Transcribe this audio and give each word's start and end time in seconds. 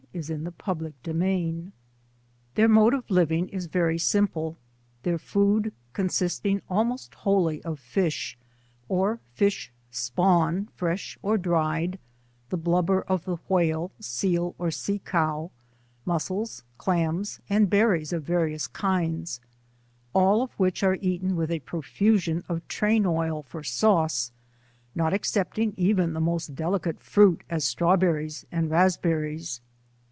This 0.13 0.27
bonnet 0.27 0.39
is 0.47 0.53
called 0.59 0.79
Seeya 0.89 1.63
poks, 1.67 1.71
Their 2.55 2.67
mode 2.67 2.93
of 2.95 3.09
living 3.09 3.47
is 3.47 3.67
very 3.67 3.97
simple— 3.97 4.57
their 5.03 5.17
food 5.17 5.63
09 5.63 5.71
consisting 5.93 6.61
almost 6.69 7.13
wholly 7.13 7.63
of 7.63 7.79
fish, 7.79 8.37
or 8.89 9.21
fish 9.33 9.71
8pawn 9.93 10.67
fresh 10.75 11.17
or 11.21 11.37
dried, 11.37 11.97
the 12.49 12.57
blubber 12.57 13.03
of 13.03 13.23
the 13.23 13.37
whale, 13.47 13.93
seal, 14.01 14.53
or 14.57 14.69
sea 14.69 14.99
cow, 14.99 15.49
mascles, 16.05 16.65
clams, 16.77 17.39
and 17.49 17.69
berries 17.69 18.11
of 18.11 18.23
various 18.25 18.67
kinds', 18.67 19.39
all 20.13 20.41
of 20.43 20.51
which 20.59 20.83
are 20.83 20.97
eaten 20.99 21.37
with 21.37 21.49
a 21.49 21.59
profusion 21.59 22.43
of 22.49 22.67
train 22.67 23.05
oil 23.05 23.43
for 23.43 23.61
sauce^ 23.61 24.31
not 24.93 25.13
excepting 25.13 25.73
even 25.77 26.11
the 26.11 26.19
most 26.19 26.53
delicate 26.53 26.99
fruit 26.99 27.45
as 27.49 27.63
strawberries 27.63 28.45
and 28.51 28.69
raspberries. 28.69 29.61